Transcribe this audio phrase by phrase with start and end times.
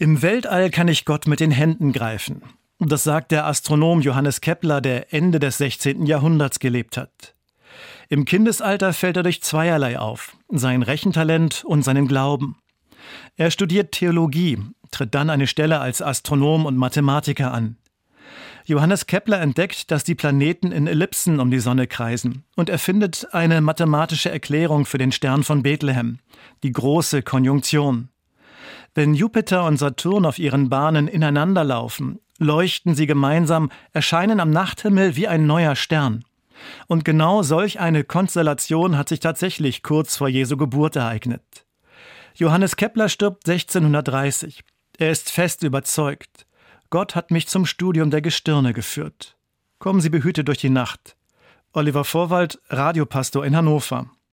[0.00, 2.42] Im Weltall kann ich Gott mit den Händen greifen.
[2.78, 6.06] Das sagt der Astronom Johannes Kepler, der Ende des 16.
[6.06, 7.34] Jahrhunderts gelebt hat.
[8.08, 12.58] Im Kindesalter fällt er durch zweierlei auf, sein Rechentalent und seinen Glauben.
[13.36, 14.58] Er studiert Theologie,
[14.92, 17.76] tritt dann eine Stelle als Astronom und Mathematiker an.
[18.66, 23.60] Johannes Kepler entdeckt, dass die Planeten in Ellipsen um die Sonne kreisen und erfindet eine
[23.60, 26.20] mathematische Erklärung für den Stern von Bethlehem,
[26.62, 28.10] die große Konjunktion.
[28.98, 35.28] Wenn Jupiter und Saturn auf ihren Bahnen ineinanderlaufen, leuchten sie gemeinsam, erscheinen am Nachthimmel wie
[35.28, 36.24] ein neuer Stern.
[36.88, 41.64] Und genau solch eine Konstellation hat sich tatsächlich kurz vor Jesu Geburt ereignet.
[42.34, 44.64] Johannes Kepler stirbt 1630.
[44.98, 46.48] Er ist fest überzeugt.
[46.90, 49.36] Gott hat mich zum Studium der Gestirne geführt.
[49.78, 51.14] Kommen Sie behütet durch die Nacht.
[51.72, 54.10] Oliver Vorwald, Radiopastor in Hannover.